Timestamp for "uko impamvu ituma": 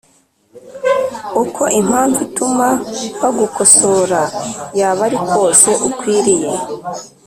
1.43-2.67